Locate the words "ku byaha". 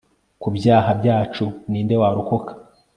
0.41-0.89